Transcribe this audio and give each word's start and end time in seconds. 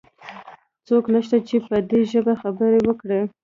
څوک 0.87 1.03
نشته 1.13 1.37
چې 1.47 1.55
په 1.67 1.77
دي 1.89 2.01
ژبه 2.11 2.33
خبرې 2.41 2.79
وکړي؟ 2.85 3.21